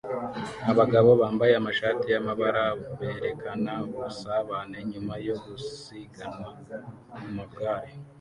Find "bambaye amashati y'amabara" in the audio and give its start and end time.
1.21-2.63